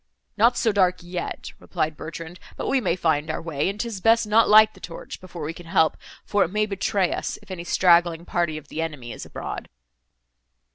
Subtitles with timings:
[0.35, 4.25] "Not so dark yet," replied Bertrand, "but we may find our way, and 'tis best
[4.25, 7.63] not light the torch, before we can help, for it may betray us, if any
[7.63, 9.69] straggling party of the enemy is abroad."